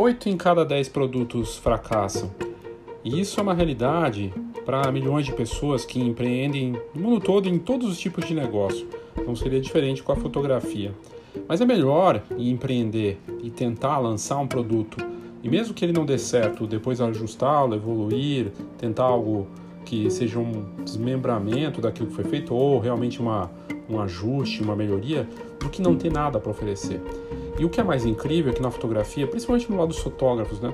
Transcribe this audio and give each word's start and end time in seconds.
8 0.00 0.28
em 0.28 0.36
cada 0.36 0.64
10 0.64 0.90
produtos 0.90 1.56
fracassam. 1.56 2.30
E 3.02 3.18
isso 3.18 3.40
é 3.40 3.42
uma 3.42 3.52
realidade 3.52 4.32
para 4.64 4.92
milhões 4.92 5.26
de 5.26 5.32
pessoas 5.32 5.84
que 5.84 5.98
empreendem 5.98 6.80
no 6.94 7.02
mundo 7.02 7.20
todo 7.20 7.48
em 7.48 7.58
todos 7.58 7.90
os 7.90 7.98
tipos 7.98 8.24
de 8.24 8.32
negócio. 8.32 8.86
Não 9.26 9.34
seria 9.34 9.60
diferente 9.60 10.00
com 10.00 10.12
a 10.12 10.16
fotografia. 10.16 10.94
Mas 11.48 11.60
é 11.60 11.66
melhor 11.66 12.22
empreender 12.38 13.18
e 13.42 13.50
tentar 13.50 13.98
lançar 13.98 14.38
um 14.38 14.46
produto 14.46 15.04
e 15.42 15.48
mesmo 15.48 15.74
que 15.74 15.84
ele 15.84 15.92
não 15.92 16.06
dê 16.06 16.16
certo, 16.16 16.64
depois 16.64 17.00
ajustá-lo, 17.00 17.74
evoluir, 17.74 18.52
tentar 18.78 19.02
algo 19.02 19.48
que 19.84 20.08
seja 20.10 20.38
um 20.38 20.64
desmembramento 20.84 21.80
daquilo 21.80 22.06
que 22.06 22.14
foi 22.14 22.24
feito 22.24 22.54
ou 22.54 22.78
realmente 22.78 23.20
uma, 23.20 23.50
um 23.90 24.00
ajuste, 24.00 24.62
uma 24.62 24.76
melhoria, 24.76 25.28
do 25.60 25.68
que 25.68 25.82
não 25.82 25.96
ter 25.96 26.12
nada 26.12 26.38
para 26.38 26.50
oferecer. 26.50 27.00
E 27.58 27.64
o 27.64 27.68
que 27.68 27.80
é 27.80 27.84
mais 27.84 28.04
incrível 28.04 28.52
é 28.52 28.54
que 28.54 28.62
na 28.62 28.70
fotografia, 28.70 29.26
principalmente 29.26 29.70
no 29.70 29.78
lado 29.78 29.88
dos 29.88 29.98
fotógrafos, 29.98 30.60
né, 30.60 30.72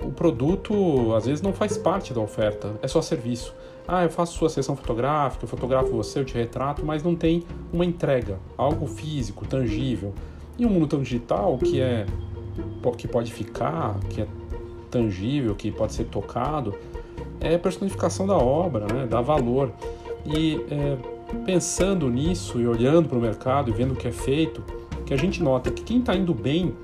o 0.00 0.10
produto 0.10 1.14
às 1.14 1.26
vezes 1.26 1.42
não 1.42 1.52
faz 1.52 1.76
parte 1.76 2.12
da 2.12 2.20
oferta, 2.20 2.72
é 2.82 2.88
só 2.88 3.02
serviço. 3.02 3.54
Ah, 3.88 4.02
eu 4.02 4.10
faço 4.10 4.36
sua 4.36 4.48
sessão 4.48 4.74
fotográfica, 4.74 5.44
eu 5.44 5.48
fotografo 5.48 5.90
você, 5.90 6.18
eu 6.18 6.24
te 6.24 6.34
retrato, 6.34 6.84
mas 6.84 7.02
não 7.02 7.14
tem 7.14 7.44
uma 7.72 7.84
entrega, 7.84 8.38
algo 8.56 8.86
físico, 8.86 9.46
tangível. 9.46 10.12
E 10.58 10.66
um 10.66 10.70
mundo 10.70 10.88
tão 10.88 11.02
digital 11.02 11.56
que 11.58 11.80
é 11.80 12.06
que 12.96 13.06
pode 13.06 13.32
ficar, 13.32 13.98
que 14.10 14.22
é 14.22 14.26
tangível, 14.90 15.54
que 15.54 15.70
pode 15.70 15.92
ser 15.92 16.04
tocado, 16.04 16.74
é 17.40 17.54
a 17.54 17.58
personificação 17.58 18.26
da 18.26 18.36
obra, 18.36 18.86
né? 18.92 19.06
dá 19.08 19.20
valor. 19.20 19.70
E 20.24 20.60
é, 20.70 20.96
pensando 21.44 22.08
nisso 22.08 22.60
e 22.60 22.66
olhando 22.66 23.08
para 23.08 23.18
o 23.18 23.20
mercado 23.20 23.70
e 23.70 23.72
vendo 23.72 23.92
o 23.92 23.96
que 23.96 24.08
é 24.08 24.12
feito, 24.12 24.62
que 25.04 25.14
a 25.14 25.16
gente 25.16 25.42
nota 25.42 25.70
que 25.70 25.82
quem 25.82 26.00
está 26.00 26.14
indo 26.14 26.34
bem, 26.34 26.74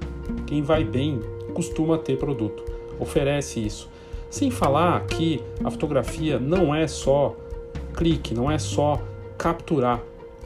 quem 0.46 0.62
vai 0.62 0.84
bem, 0.84 1.20
costuma 1.54 1.98
ter 1.98 2.18
produto, 2.18 2.64
oferece 2.98 3.64
isso. 3.64 3.88
Sem 4.30 4.50
falar 4.50 5.04
que 5.06 5.42
a 5.62 5.70
fotografia 5.70 6.38
não 6.38 6.74
é 6.74 6.86
só 6.86 7.36
clique, 7.94 8.34
não 8.34 8.50
é 8.50 8.58
só 8.58 9.00
capturar, 9.36 10.00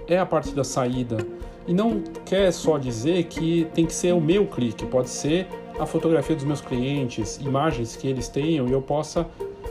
é 0.09 0.19
a 0.19 0.27
parte 0.27 0.55
da 0.55 0.65
saída, 0.65 1.19
e 1.67 1.75
não 1.75 2.03
quer 2.25 2.53
só 2.53 2.79
dizer 2.79 3.25
que 3.25 3.67
tem 3.75 3.87
que 3.87 3.93
ser 3.93 4.13
o 4.13 4.21
meu 4.21 4.47
clique, 4.47 4.87
pode 4.87 5.11
ser 5.11 5.47
a 5.79 5.85
fotografia 5.85 6.35
dos 6.35 6.45
meus 6.45 6.61
clientes, 6.61 7.39
imagens 7.39 7.97
que 7.97 8.09
eles 8.09 8.29
tenham 8.29 8.67
e 8.69 8.73
eu 8.73 8.81
possa 8.81 9.27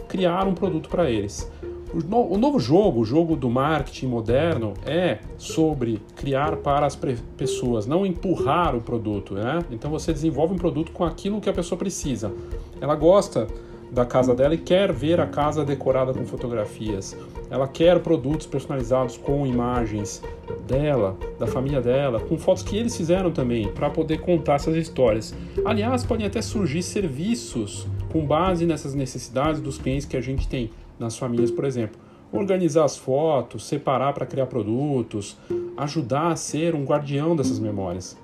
criar 0.07 0.45
um 0.47 0.53
produto 0.53 0.89
para 0.89 1.09
eles. 1.09 1.51
O 1.95 2.38
novo 2.38 2.59
jogo, 2.59 2.99
o 2.99 3.05
jogo 3.05 3.38
do 3.38 3.49
marketing 3.49 4.07
moderno, 4.07 4.73
é 4.85 5.19
sobre 5.38 6.01
criar 6.13 6.57
para 6.57 6.85
as 6.85 6.99
pessoas, 7.38 7.88
não 7.88 8.05
empurrar 8.05 8.75
o 8.75 8.81
produto. 8.81 9.35
Né? 9.35 9.59
Então 9.71 9.89
você 9.89 10.11
desenvolve 10.11 10.53
um 10.53 10.57
produto 10.57 10.91
com 10.91 11.05
aquilo 11.05 11.39
que 11.39 11.49
a 11.49 11.53
pessoa 11.53 11.79
precisa. 11.79 12.33
Ela 12.81 12.95
gosta 12.95 13.47
da 13.89 14.05
casa 14.05 14.35
dela 14.35 14.53
e 14.53 14.57
quer 14.57 14.91
ver 14.91 15.21
a 15.21 15.25
casa 15.25 15.63
decorada 15.63 16.13
com 16.13 16.25
fotografias. 16.25 17.16
Ela 17.49 17.66
quer 17.66 17.99
produtos 17.99 18.45
personalizados 18.45 19.16
com 19.16 19.47
imagens 19.47 20.21
dela, 20.67 21.16
da 21.39 21.47
família 21.47 21.79
dela, 21.79 22.19
com 22.19 22.38
fotos 22.38 22.61
que 22.61 22.75
eles 22.75 22.97
fizeram 22.97 23.31
também, 23.31 23.69
para 23.71 23.89
poder 23.89 24.19
contar 24.19 24.55
essas 24.55 24.75
histórias. 24.75 25.33
Aliás, 25.63 26.03
podem 26.03 26.25
até 26.27 26.41
surgir 26.41 26.83
serviços 26.83 27.88
com 28.11 28.25
base 28.25 28.66
nessas 28.66 28.93
necessidades 28.93 29.61
dos 29.61 29.77
clientes 29.77 30.05
que 30.05 30.17
a 30.17 30.21
gente 30.21 30.45
tem 30.45 30.71
nas 30.99 31.17
famílias, 31.17 31.51
por 31.51 31.65
exemplo. 31.65 31.99
Organizar 32.31 32.83
as 32.83 32.97
fotos, 32.97 33.65
separar 33.65 34.13
para 34.13 34.25
criar 34.25 34.47
produtos, 34.47 35.38
ajudar 35.77 36.31
a 36.31 36.35
ser 36.35 36.75
um 36.75 36.83
guardião 36.83 37.35
dessas 37.35 37.59
memórias. 37.59 38.17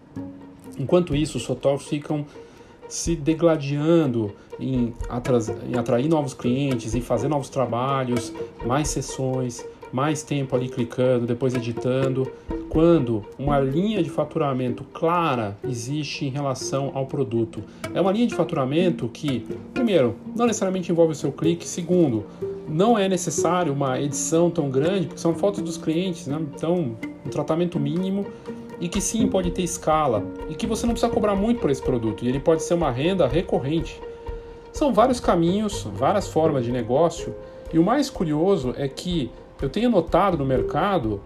Enquanto 0.77 1.15
isso, 1.15 1.37
os 1.37 1.45
fotógrafos 1.45 1.87
ficam 1.87 2.25
se 2.89 3.15
degladiando 3.15 4.33
em, 4.59 4.93
em 5.69 5.77
atrair 5.77 6.09
novos 6.09 6.33
clientes, 6.33 6.93
em 6.93 7.01
fazer 7.01 7.27
novos 7.27 7.49
trabalhos, 7.49 8.33
mais 8.65 8.89
sessões, 8.89 9.65
mais 9.91 10.23
tempo 10.23 10.55
ali 10.55 10.69
clicando, 10.69 11.25
depois 11.25 11.53
editando, 11.53 12.31
quando 12.69 13.25
uma 13.37 13.59
linha 13.59 14.01
de 14.01 14.09
faturamento 14.09 14.83
clara 14.93 15.57
existe 15.63 16.25
em 16.25 16.29
relação 16.29 16.91
ao 16.93 17.05
produto. 17.05 17.61
É 17.93 17.99
uma 17.99 18.11
linha 18.11 18.27
de 18.27 18.35
faturamento 18.35 19.07
que, 19.09 19.45
primeiro, 19.73 20.15
não 20.35 20.45
necessariamente 20.45 20.91
envolve 20.91 21.11
o 21.11 21.15
seu 21.15 21.31
clique, 21.31 21.67
segundo, 21.67 22.25
não 22.67 22.97
é 22.97 23.07
necessário 23.07 23.73
uma 23.73 23.99
edição 23.99 24.49
tão 24.49 24.69
grande, 24.69 25.07
porque 25.07 25.21
são 25.21 25.33
fotos 25.33 25.61
dos 25.61 25.77
clientes, 25.77 26.27
né? 26.27 26.39
então 26.55 26.95
um 27.25 27.29
tratamento 27.29 27.79
mínimo 27.79 28.25
e 28.79 28.87
que 28.87 28.99
sim 28.99 29.27
pode 29.27 29.51
ter 29.51 29.61
escala 29.61 30.23
e 30.49 30.55
que 30.55 30.65
você 30.65 30.85
não 30.85 30.93
precisa 30.93 31.11
cobrar 31.11 31.35
muito 31.35 31.61
por 31.61 31.69
esse 31.69 31.81
produto 31.81 32.25
e 32.25 32.27
ele 32.27 32.39
pode 32.39 32.63
ser 32.63 32.73
uma 32.73 32.91
renda 32.91 33.27
recorrente. 33.27 34.01
São 34.73 34.93
vários 34.93 35.19
caminhos, 35.19 35.87
várias 35.93 36.27
formas 36.27 36.65
de 36.65 36.71
negócio 36.71 37.35
e 37.71 37.77
o 37.77 37.83
mais 37.83 38.09
curioso 38.09 38.73
é 38.77 38.87
que 38.87 39.29
eu 39.61 39.69
tenho 39.69 39.89
notado 39.89 40.37
no 40.37 40.45
mercado 40.45 41.21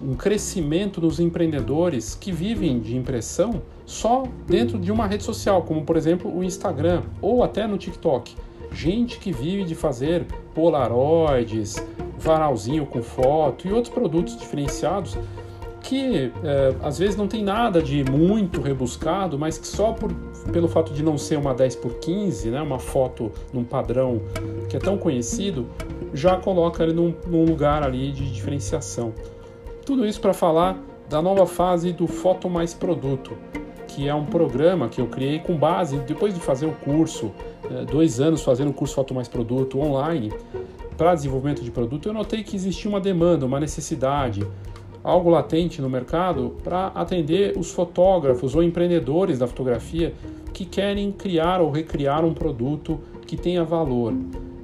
um 0.00 0.14
crescimento 0.14 1.00
dos 1.00 1.18
empreendedores 1.18 2.14
que 2.14 2.30
vivem 2.30 2.78
de 2.78 2.96
impressão 2.96 3.62
só 3.86 4.24
dentro 4.46 4.78
de 4.78 4.92
uma 4.92 5.06
rede 5.06 5.24
social, 5.24 5.62
como 5.62 5.84
por 5.84 5.96
exemplo 5.96 6.34
o 6.34 6.44
Instagram 6.44 7.02
ou 7.20 7.42
até 7.42 7.66
no 7.66 7.78
TikTok. 7.78 8.36
Gente 8.74 9.18
que 9.18 9.32
vive 9.32 9.64
de 9.64 9.74
fazer 9.74 10.26
polaroids, 10.54 11.76
varalzinho 12.18 12.84
com 12.84 13.02
foto 13.02 13.68
e 13.68 13.72
outros 13.72 13.94
produtos 13.94 14.36
diferenciados 14.36 15.16
que 15.80 16.32
é, 16.42 16.74
às 16.82 16.98
vezes 16.98 17.14
não 17.14 17.28
tem 17.28 17.44
nada 17.44 17.82
de 17.82 18.02
muito 18.10 18.60
rebuscado, 18.60 19.38
mas 19.38 19.58
que 19.58 19.66
só 19.66 19.92
por, 19.92 20.10
pelo 20.50 20.66
fato 20.66 20.94
de 20.94 21.02
não 21.02 21.18
ser 21.18 21.36
uma 21.36 21.54
10 21.54 21.76
por 21.76 21.94
15, 21.96 22.50
né, 22.50 22.60
uma 22.62 22.78
foto 22.78 23.30
num 23.52 23.62
padrão 23.62 24.22
que 24.68 24.76
é 24.76 24.80
tão 24.80 24.96
conhecido, 24.96 25.66
já 26.14 26.36
coloca 26.36 26.82
ele 26.82 26.94
num, 26.94 27.14
num 27.26 27.44
lugar 27.44 27.82
ali 27.82 28.10
de 28.12 28.32
diferenciação. 28.32 29.12
Tudo 29.84 30.06
isso 30.06 30.20
para 30.22 30.32
falar 30.32 30.78
da 31.08 31.20
nova 31.20 31.46
fase 31.46 31.92
do 31.92 32.06
Foto 32.06 32.48
Mais 32.48 32.72
Produto, 32.72 33.36
que 33.86 34.08
é 34.08 34.14
um 34.14 34.24
programa 34.24 34.88
que 34.88 35.02
eu 35.02 35.06
criei 35.06 35.38
com 35.38 35.54
base, 35.54 35.98
depois 35.98 36.34
de 36.34 36.40
fazer 36.40 36.64
o 36.64 36.72
curso, 36.72 37.30
dois 37.90 38.20
anos 38.20 38.42
fazendo 38.42 38.70
o 38.70 38.74
curso 38.74 38.94
Foto 38.94 39.14
Mais 39.14 39.28
Produto 39.28 39.78
online, 39.80 40.32
para 40.96 41.14
desenvolvimento 41.14 41.62
de 41.62 41.70
produto, 41.70 42.08
eu 42.08 42.12
notei 42.12 42.42
que 42.42 42.54
existia 42.54 42.88
uma 42.88 43.00
demanda, 43.00 43.44
uma 43.46 43.58
necessidade 43.58 44.46
algo 45.04 45.28
latente 45.28 45.82
no 45.82 45.90
mercado 45.90 46.56
para 46.64 46.86
atender 46.86 47.58
os 47.58 47.70
fotógrafos 47.70 48.54
ou 48.54 48.62
empreendedores 48.62 49.38
da 49.38 49.46
fotografia 49.46 50.14
que 50.54 50.64
querem 50.64 51.12
criar 51.12 51.60
ou 51.60 51.70
recriar 51.70 52.24
um 52.24 52.32
produto 52.32 52.98
que 53.26 53.36
tenha 53.36 53.62
valor. 53.62 54.14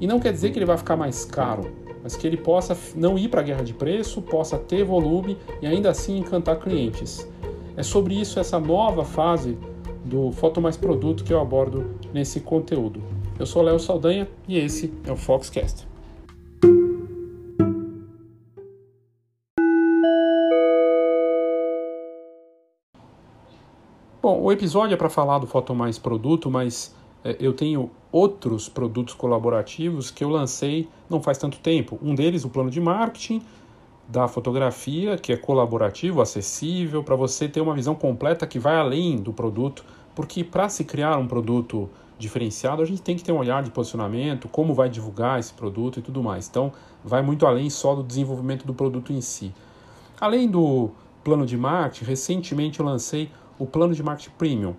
E 0.01 0.07
não 0.07 0.19
quer 0.19 0.33
dizer 0.33 0.51
que 0.51 0.59
ele 0.59 0.65
vai 0.65 0.79
ficar 0.79 0.97
mais 0.97 1.27
caro, 1.27 1.71
mas 2.03 2.17
que 2.17 2.27
ele 2.27 2.39
possa 2.39 2.77
não 2.95 3.19
ir 3.19 3.29
para 3.29 3.41
a 3.41 3.45
guerra 3.45 3.63
de 3.63 3.75
preço, 3.75 4.23
possa 4.23 4.57
ter 4.57 4.83
volume 4.83 5.37
e 5.61 5.67
ainda 5.67 5.91
assim 5.91 6.19
encantar 6.19 6.59
clientes. 6.59 7.29
É 7.77 7.83
sobre 7.83 8.19
isso 8.19 8.41
essa 8.41 8.59
nova 8.59 9.05
fase 9.05 9.59
do 10.05 10.33
Foto 10.33 10.61
Mais 10.61 10.77
Produto 10.77 11.25
que 11.25 11.33
eu 11.33 11.41
abordo 11.41 11.95
nesse 12.13 12.41
conteúdo. 12.41 13.03
Eu 13.39 13.47
sou 13.47 13.63
Léo 13.63 13.79
Saldanha 13.79 14.29
e 14.47 14.59
esse 14.59 14.93
é 15.07 15.13
o 15.13 15.17
Foxcast. 15.17 15.89
Bom, 24.23 24.43
o 24.43 24.53
episódio 24.53 24.95
é 24.95 24.97
para 24.97 25.09
falar 25.09 25.39
do 25.39 25.47
Foto 25.47 25.75
Mais 25.75 25.99
Produto, 25.99 26.51
mas 26.51 26.95
é, 27.25 27.37
eu 27.41 27.53
tenho 27.53 27.91
outros 28.13 28.69
produtos 28.69 29.15
colaborativos 29.15 30.11
que 30.11 30.23
eu 30.23 30.29
lancei 30.29 30.89
não 31.09 31.23
faz 31.23 31.39
tanto 31.39 31.59
tempo. 31.59 31.99
Um 32.03 32.15
deles, 32.15 32.45
o 32.45 32.51
plano 32.51 32.71
de 32.71 32.81
marketing 32.81 33.43
da 34.11 34.27
fotografia, 34.27 35.17
que 35.17 35.33
é 35.33 35.37
colaborativo, 35.37 36.21
acessível, 36.21 37.05
para 37.05 37.15
você 37.15 37.49
ter 37.49 37.61
uma 37.61 37.75
visão 37.75 37.95
completa 37.95 38.45
que 38.47 38.59
vai 38.59 38.77
além 38.77 39.17
do 39.17 39.33
produto, 39.33 39.85
porque 40.17 40.43
para 40.43 40.69
se 40.69 40.85
criar 40.85 41.17
um 41.17 41.29
produto 41.29 41.89
diferenciado, 42.19 42.83
a 42.83 42.85
gente 42.85 43.01
tem 43.01 43.17
que 43.17 43.23
ter 43.23 43.31
um 43.31 43.39
olhar 43.39 43.63
de 43.63 43.71
posicionamento, 43.71 44.49
como 44.49 44.75
vai 44.75 44.91
divulgar 44.91 45.39
esse 45.39 45.55
produto 45.55 46.01
e 46.01 46.03
tudo 46.03 46.23
mais. 46.23 46.49
Então, 46.49 46.73
vai 47.05 47.23
muito 47.23 47.47
além 47.47 47.71
só 47.71 47.95
do 47.95 48.03
desenvolvimento 48.03 48.67
do 48.67 48.75
produto 48.75 49.13
em 49.13 49.21
si. 49.21 49.55
Além 50.21 50.51
do 50.51 50.91
plano 51.23 51.47
de 51.47 51.57
marketing, 51.57 52.05
recentemente 52.05 52.81
eu 52.81 52.87
lancei 52.87 53.31
o 53.59 53.65
plano 53.65 53.95
de 53.95 54.03
marketing 54.03 54.33
premium. 54.37 54.75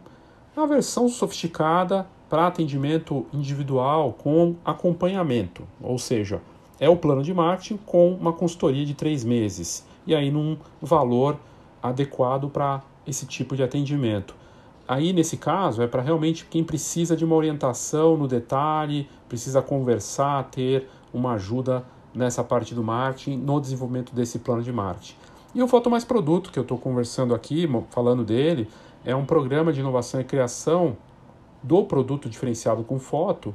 É 0.55 0.59
uma 0.59 0.67
versão 0.67 1.07
sofisticada 1.07 2.05
para 2.29 2.47
atendimento 2.47 3.25
individual 3.33 4.13
com 4.13 4.55
acompanhamento, 4.65 5.63
ou 5.81 5.97
seja, 5.97 6.41
é 6.81 6.89
o 6.89 6.97
plano 6.97 7.21
de 7.21 7.31
marketing 7.31 7.77
com 7.85 8.11
uma 8.13 8.33
consultoria 8.33 8.83
de 8.83 8.95
três 8.95 9.23
meses 9.23 9.85
e 10.05 10.15
aí 10.15 10.31
num 10.31 10.57
valor 10.81 11.37
adequado 11.81 12.49
para 12.49 12.81
esse 13.05 13.27
tipo 13.27 13.55
de 13.55 13.61
atendimento. 13.61 14.35
Aí, 14.87 15.13
nesse 15.13 15.37
caso, 15.37 15.83
é 15.83 15.87
para 15.87 16.01
realmente 16.01 16.45
quem 16.45 16.63
precisa 16.63 17.15
de 17.15 17.23
uma 17.23 17.35
orientação 17.35 18.17
no 18.17 18.27
detalhe, 18.27 19.07
precisa 19.29 19.61
conversar, 19.61 20.49
ter 20.49 20.89
uma 21.13 21.33
ajuda 21.33 21.85
nessa 22.13 22.43
parte 22.43 22.73
do 22.73 22.83
marketing, 22.83 23.37
no 23.37 23.61
desenvolvimento 23.61 24.13
desse 24.13 24.39
plano 24.39 24.63
de 24.63 24.73
marketing. 24.73 25.15
E 25.53 25.61
o 25.61 25.67
Foto 25.67 25.89
Mais 25.89 26.03
Produto, 26.03 26.51
que 26.51 26.57
eu 26.57 26.63
estou 26.63 26.77
conversando 26.77 27.35
aqui, 27.35 27.69
falando 27.91 28.23
dele, 28.23 28.67
é 29.05 29.15
um 29.15 29.25
programa 29.25 29.71
de 29.71 29.79
inovação 29.79 30.19
e 30.19 30.23
criação 30.23 30.97
do 31.61 31.83
produto 31.83 32.27
diferenciado 32.27 32.83
com 32.83 32.99
foto 32.99 33.53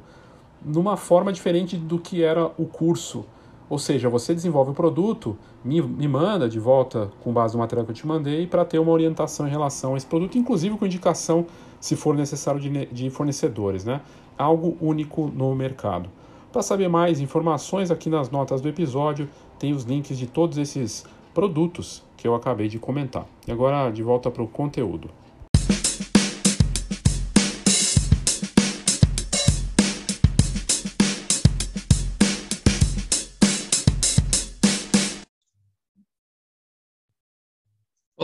numa 0.67 0.97
forma 0.97 1.31
diferente 1.31 1.77
do 1.77 1.97
que 1.97 2.21
era 2.21 2.45
o 2.57 2.65
curso. 2.65 3.25
Ou 3.69 3.77
seja, 3.77 4.09
você 4.09 4.33
desenvolve 4.33 4.71
o 4.71 4.73
produto, 4.73 5.37
me, 5.63 5.81
me 5.81 6.07
manda 6.07 6.47
de 6.47 6.59
volta 6.59 7.11
com 7.21 7.33
base 7.33 7.53
no 7.53 7.59
material 7.59 7.85
que 7.85 7.91
eu 7.91 7.95
te 7.95 8.07
mandei 8.07 8.47
para 8.47 8.63
ter 8.63 8.79
uma 8.79 8.91
orientação 8.91 9.47
em 9.47 9.49
relação 9.49 9.93
a 9.93 9.97
esse 9.97 10.05
produto, 10.05 10.37
inclusive 10.37 10.77
com 10.77 10.85
indicação, 10.85 11.45
se 11.79 11.95
for 11.95 12.15
necessário, 12.15 12.61
de, 12.61 12.85
de 12.85 13.09
fornecedores. 13.09 13.83
Né? 13.83 14.01
Algo 14.37 14.77
único 14.79 15.27
no 15.27 15.53
mercado. 15.55 16.09
Para 16.51 16.61
saber 16.61 16.87
mais 16.87 17.19
informações, 17.19 17.91
aqui 17.91 18.09
nas 18.09 18.29
notas 18.29 18.61
do 18.61 18.69
episódio 18.69 19.27
tem 19.59 19.73
os 19.73 19.83
links 19.83 20.17
de 20.17 20.27
todos 20.27 20.57
esses 20.57 21.05
produtos 21.33 22.03
que 22.15 22.27
eu 22.27 22.33
acabei 22.33 22.67
de 22.67 22.79
comentar. 22.79 23.25
E 23.45 23.51
agora 23.51 23.91
de 23.91 24.01
volta 24.01 24.31
para 24.31 24.41
o 24.41 24.47
conteúdo. 24.47 25.09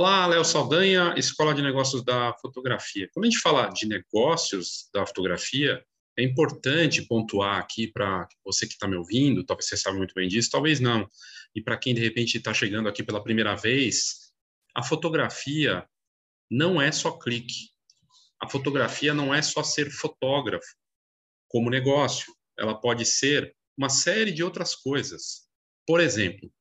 Olá, 0.06 0.28
Léo 0.28 0.44
Saldanha, 0.44 1.16
Escola 1.16 1.56
de 1.56 1.62
Negócios 1.62 2.04
da 2.04 2.34
Fotografia. 2.42 3.08
Quando 3.14 3.24
a 3.26 3.30
gente 3.30 3.40
fala 3.40 3.70
de 3.70 3.88
negócios 3.88 4.90
da 4.94 5.06
fotografia, 5.06 5.82
é 6.20 6.24
importante 6.24 7.08
pontuar 7.08 7.58
aqui 7.58 7.88
para 7.88 8.28
você 8.44 8.68
que 8.68 8.74
está 8.74 8.86
me 8.86 8.98
ouvindo, 8.98 9.46
talvez 9.46 9.66
você 9.66 9.78
saiba 9.78 9.98
muito 9.98 10.14
bem 10.14 10.28
disso, 10.28 10.50
talvez 10.52 10.82
não, 10.82 11.08
e 11.56 11.62
para 11.62 11.78
quem 11.78 11.96
de 11.96 12.02
repente 12.02 12.38
está 12.38 12.54
chegando 12.54 12.90
aqui 12.90 13.02
pela 13.02 13.24
primeira 13.24 13.56
vez, 13.56 14.34
a 14.76 14.84
fotografia 14.84 15.88
não 16.52 16.82
é 16.82 16.92
só 16.92 17.18
clique. 17.18 17.70
A 18.42 18.50
fotografia 18.50 19.14
não 19.14 19.34
é 19.34 19.42
só 19.42 19.64
ser 19.64 19.90
fotógrafo 19.90 20.68
como 21.48 21.70
negócio. 21.70 22.36
Ela 22.60 22.76
pode 22.76 23.06
ser 23.06 23.56
uma 23.78 23.88
série 23.88 24.34
de 24.34 24.44
outras 24.44 24.76
coisas. 24.76 25.48
Por 25.88 26.02
exemplo, 26.02 26.52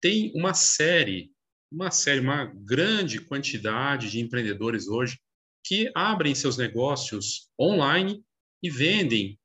tem 0.00 0.30
uma 0.36 0.54
série 0.54 1.32
uma 1.72 1.90
série, 1.90 2.20
uma 2.20 2.44
grande 2.44 3.20
quantidade 3.20 4.10
de 4.10 4.20
empreendedores 4.20 4.86
hoje 4.86 5.18
que 5.64 5.90
abrem 5.94 6.34
seus 6.34 6.56
negócios 6.56 7.48
online 7.58 8.22
e 8.62 8.68
vendem 8.68 9.38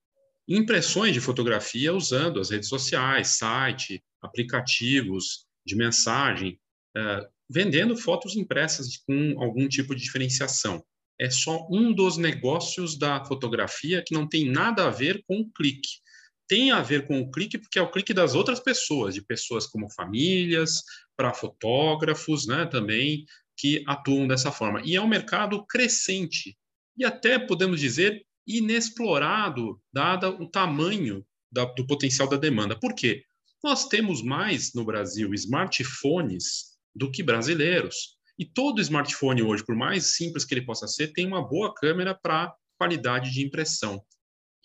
impressões 0.47 1.13
de 1.13 1.21
fotografia 1.21 1.93
usando 1.93 2.39
as 2.39 2.49
redes 2.49 2.69
sociais, 2.69 3.37
site, 3.37 4.03
aplicativos 4.21 5.45
de 5.65 5.75
mensagem, 5.75 6.59
uh, 6.97 7.27
vendendo 7.49 7.95
fotos 7.95 8.35
impressas 8.35 8.97
com 8.97 9.41
algum 9.41 9.67
tipo 9.67 9.95
de 9.95 10.01
diferenciação. 10.01 10.83
É 11.19 11.29
só 11.29 11.67
um 11.71 11.93
dos 11.93 12.17
negócios 12.17 12.97
da 12.97 13.23
fotografia 13.25 14.03
que 14.05 14.13
não 14.13 14.27
tem 14.27 14.49
nada 14.49 14.87
a 14.87 14.89
ver 14.89 15.23
com 15.27 15.39
o 15.39 15.51
clique 15.51 15.99
tem 16.47 16.71
a 16.71 16.81
ver 16.81 17.05
com 17.05 17.19
o 17.19 17.29
clique, 17.29 17.57
porque 17.57 17.77
é 17.77 17.81
o 17.81 17.91
clique 17.91 18.13
das 18.13 18.33
outras 18.35 18.59
pessoas, 18.59 19.13
de 19.13 19.21
pessoas 19.21 19.67
como 19.67 19.91
famílias, 19.91 20.81
para 21.15 21.33
fotógrafos, 21.33 22.47
né, 22.47 22.65
também, 22.65 23.25
que 23.57 23.83
atuam 23.87 24.27
dessa 24.27 24.51
forma. 24.51 24.81
E 24.85 24.95
é 24.95 25.01
um 25.01 25.07
mercado 25.07 25.65
crescente 25.65 26.57
e 26.97 27.05
até 27.05 27.37
podemos 27.37 27.79
dizer 27.79 28.25
inexplorado, 28.45 29.79
dada 29.91 30.29
o 30.29 30.49
tamanho 30.49 31.25
da, 31.51 31.65
do 31.65 31.85
potencial 31.85 32.29
da 32.29 32.37
demanda. 32.37 32.79
Por 32.79 32.95
quê? 32.95 33.23
Nós 33.63 33.87
temos 33.87 34.23
mais 34.23 34.73
no 34.73 34.85
Brasil 34.85 35.33
smartphones 35.33 36.77
do 36.95 37.11
que 37.11 37.21
brasileiros. 37.21 38.17
E 38.39 38.45
todo 38.45 38.81
smartphone 38.81 39.41
hoje, 39.41 39.65
por 39.65 39.75
mais 39.75 40.15
simples 40.15 40.45
que 40.45 40.53
ele 40.53 40.65
possa 40.65 40.87
ser, 40.87 41.11
tem 41.11 41.25
uma 41.25 41.45
boa 41.45 41.73
câmera 41.73 42.15
para 42.15 42.53
qualidade 42.77 43.31
de 43.31 43.43
impressão 43.43 44.01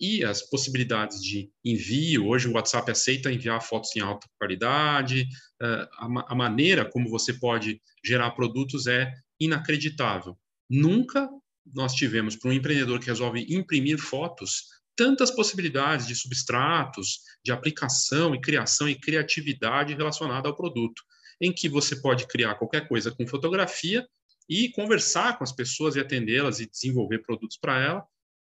e 0.01 0.25
as 0.25 0.43
possibilidades 0.43 1.23
de 1.23 1.51
envio. 1.65 2.27
Hoje 2.27 2.49
o 2.49 2.53
WhatsApp 2.53 2.91
aceita 2.91 3.33
enviar 3.33 3.63
fotos 3.63 3.95
em 3.97 4.01
alta 4.01 4.29
qualidade, 4.39 5.27
eh, 5.61 5.89
a, 5.99 6.35
maneira 6.35 6.85
como 6.85 7.09
você 7.09 7.35
pode 7.35 7.81
gerar 8.05 8.33
produtos 8.33 8.87
é 8.87 9.13
inacreditável. 9.39 10.37
Nunca 10.69 11.29
nós 11.75 11.95
tivemos 11.95 12.35
para 12.35 12.51
um 12.51 12.53
empreendedor 12.53 12.99
que 12.99 13.07
resolve 13.07 13.47
imprimir 13.49 13.99
fotos 13.99 14.65
tantas 14.97 15.31
possibilidades 15.31 16.07
de 16.07 16.15
substratos, 16.15 17.21
de 17.45 17.51
aplicação 17.51 18.35
e 18.35 18.41
criação 18.41 18.89
e 18.89 18.95
criatividade 18.95 19.95
relacionada 19.95 20.49
ao 20.49 20.57
produto, 20.57 21.03
em 21.41 21.53
que 21.53 21.69
você 21.69 21.97
pode 21.97 22.27
criar 22.27 22.57
qualquer 22.57 22.87
coisa 22.87 23.11
com 23.11 23.27
fotografia 23.27 24.07
e 24.49 24.69
conversar 24.71 25.39
com 25.39 25.45
as 25.45 25.53
pessoas 25.53 25.97
e 25.97 26.01
atendê-las 26.01 26.61
e 26.61 26.69
desenvolver 26.69 27.21
produtos 27.21 27.57
para 27.57 27.81
ela 27.81 28.07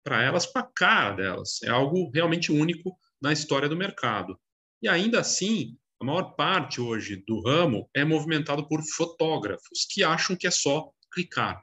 para 0.06 0.22
elas, 0.22 0.46
para 0.46 0.62
a 0.62 0.70
cara 0.72 1.16
delas. 1.16 1.60
É 1.64 1.68
algo 1.68 2.08
realmente 2.14 2.52
único 2.52 2.96
na 3.20 3.32
história 3.32 3.68
do 3.68 3.76
mercado. 3.76 4.38
E 4.80 4.86
ainda 4.88 5.18
assim, 5.18 5.76
a 6.00 6.04
maior 6.04 6.36
parte 6.36 6.80
hoje 6.80 7.24
do 7.26 7.42
ramo 7.42 7.90
é 7.92 8.04
movimentado 8.04 8.68
por 8.68 8.80
fotógrafos 8.94 9.84
que 9.90 10.04
acham 10.04 10.36
que 10.36 10.46
é 10.46 10.50
só 10.50 10.92
clicar. 11.12 11.60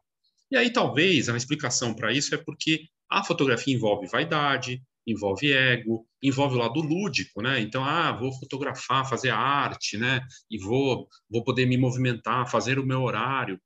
E 0.52 0.58
aí 0.58 0.74
talvez 0.74 1.30
a 1.30 1.38
explicação 1.38 1.94
para 1.94 2.12
isso 2.12 2.36
é 2.36 2.38
porque 2.38 2.82
a 3.10 3.24
fotografia 3.24 3.74
envolve 3.74 4.08
vaidade, 4.08 4.84
envolve 5.08 5.54
ego, 5.54 6.06
envolve 6.22 6.56
o 6.56 6.60
lado 6.60 6.82
lúdico, 6.82 7.42
né? 7.42 7.62
Então, 7.62 7.86
ah, 7.86 8.12
vou 8.12 8.34
fotografar, 8.40 9.08
fazer 9.08 9.30
arte, 9.30 9.98
né? 9.98 10.20
E 10.52 10.58
vou, 10.58 11.08
vou 11.30 11.46
poder 11.46 11.66
me 11.66 11.78
movimentar, 11.78 12.50
fazer 12.50 12.78
o 12.78 12.86
meu 12.86 13.04
horário. 13.04 13.58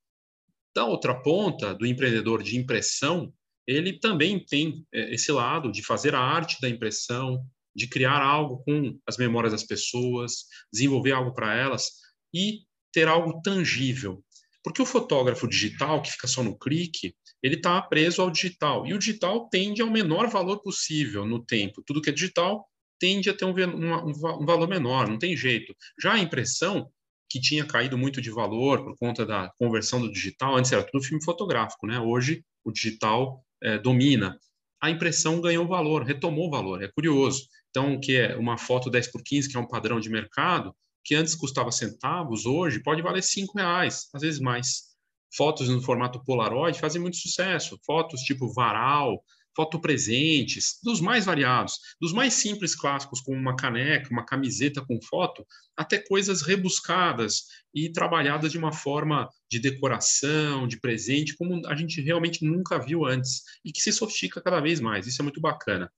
Da 0.75 0.85
outra 0.85 1.19
ponta, 1.19 1.73
do 1.73 1.85
empreendedor 1.85 2.43
de 2.43 2.57
impressão, 2.57 3.33
ele 3.67 3.99
também 3.99 4.39
tem 4.39 4.85
é, 4.93 5.13
esse 5.13 5.31
lado 5.31 5.71
de 5.71 5.83
fazer 5.83 6.15
a 6.15 6.19
arte 6.19 6.61
da 6.61 6.69
impressão, 6.69 7.43
de 7.75 7.87
criar 7.87 8.21
algo 8.21 8.63
com 8.63 8.97
as 9.05 9.17
memórias 9.17 9.51
das 9.51 9.63
pessoas, 9.63 10.45
desenvolver 10.71 11.11
algo 11.11 11.33
para 11.33 11.53
elas 11.53 11.91
e 12.33 12.61
ter 12.91 13.07
algo 13.07 13.41
tangível. 13.41 14.23
Porque 14.63 14.81
o 14.81 14.85
fotógrafo 14.85 15.47
digital, 15.47 16.01
que 16.01 16.11
fica 16.11 16.27
só 16.27 16.41
no 16.41 16.57
clique, 16.57 17.13
ele 17.43 17.55
está 17.55 17.81
preso 17.81 18.21
ao 18.21 18.31
digital. 18.31 18.87
E 18.87 18.93
o 18.93 18.97
digital 18.97 19.47
tende 19.49 19.81
ao 19.81 19.89
menor 19.89 20.27
valor 20.27 20.61
possível 20.61 21.25
no 21.25 21.43
tempo. 21.45 21.83
Tudo 21.85 22.01
que 22.01 22.09
é 22.09 22.13
digital 22.13 22.67
tende 22.99 23.29
a 23.29 23.33
ter 23.33 23.45
um, 23.45 23.51
um, 23.51 24.09
um 24.09 24.45
valor 24.45 24.67
menor, 24.67 25.07
não 25.07 25.19
tem 25.19 25.37
jeito. 25.37 25.75
Já 26.01 26.13
a 26.13 26.19
impressão, 26.19 26.89
que 27.29 27.39
tinha 27.39 27.65
caído 27.65 27.97
muito 27.97 28.21
de 28.21 28.31
valor 28.31 28.83
por 28.83 28.97
conta 28.97 29.25
da 29.25 29.51
conversão 29.59 30.01
do 30.01 30.11
digital, 30.11 30.55
antes 30.55 30.71
era 30.71 30.83
tudo 30.83 31.03
filme 31.03 31.23
fotográfico, 31.23 31.85
né? 31.85 31.99
Hoje 31.99 32.43
o 32.63 32.71
digital 32.71 33.45
é, 33.61 33.77
domina, 33.77 34.39
a 34.81 34.89
impressão 34.89 35.41
ganhou 35.41 35.67
valor, 35.67 36.03
retomou 36.03 36.49
valor. 36.49 36.83
É 36.83 36.87
curioso. 36.87 37.47
Então, 37.69 37.99
que 37.99 38.15
é 38.15 38.35
uma 38.35 38.57
foto 38.57 38.89
10 38.89 39.11
por 39.11 39.21
15, 39.23 39.49
que 39.49 39.57
é 39.57 39.59
um 39.59 39.67
padrão 39.67 39.99
de 39.99 40.09
mercado, 40.09 40.75
que 41.03 41.15
antes 41.15 41.35
custava 41.35 41.71
centavos, 41.71 42.45
hoje 42.45 42.81
pode 42.81 43.01
valer 43.01 43.23
5 43.23 43.57
reais, 43.57 44.09
às 44.13 44.21
vezes 44.21 44.39
mais. 44.39 44.87
Fotos 45.35 45.69
no 45.69 45.81
formato 45.81 46.23
Polaroid 46.23 46.79
fazem 46.79 47.01
muito 47.01 47.17
sucesso. 47.17 47.79
Fotos 47.85 48.21
tipo 48.21 48.51
varal, 48.53 49.23
fotopresentes, 49.57 50.77
dos 50.83 51.01
mais 51.01 51.25
variados, 51.25 51.79
dos 51.99 52.13
mais 52.13 52.35
simples 52.35 52.75
clássicos, 52.75 53.21
como 53.21 53.35
uma 53.35 53.55
caneca, 53.55 54.11
uma 54.11 54.23
camiseta 54.23 54.85
com 54.85 55.01
foto, 55.01 55.43
até 55.75 55.97
coisas 55.97 56.43
rebuscadas 56.43 57.45
e 57.73 57.91
trabalhadas 57.91 58.51
de 58.51 58.57
uma 58.59 58.71
forma 58.71 59.27
de 59.49 59.57
decoração, 59.59 60.67
de 60.67 60.79
presente, 60.79 61.35
como 61.35 61.65
a 61.65 61.75
gente 61.75 61.99
realmente 62.01 62.45
nunca 62.45 62.77
viu 62.77 63.03
antes 63.03 63.41
e 63.65 63.71
que 63.71 63.81
se 63.81 63.91
sofistica 63.91 64.39
cada 64.39 64.59
vez 64.59 64.79
mais. 64.79 65.07
Isso 65.07 65.23
é 65.23 65.23
muito 65.23 65.41
bacana. 65.41 65.91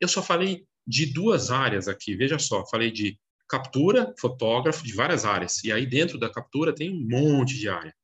Eu 0.00 0.08
só 0.08 0.22
falei 0.22 0.66
de 0.86 1.04
duas 1.04 1.50
áreas 1.50 1.88
aqui, 1.88 2.16
veja 2.16 2.38
só, 2.38 2.64
falei 2.66 2.90
de 2.90 3.18
captura, 3.46 4.14
fotógrafo, 4.18 4.82
de 4.82 4.94
várias 4.94 5.26
áreas, 5.26 5.62
e 5.62 5.70
aí 5.70 5.84
dentro 5.84 6.18
da 6.18 6.30
captura 6.30 6.74
tem 6.74 6.90
um 6.90 7.06
monte 7.06 7.58
de 7.58 7.68
área. 7.68 7.94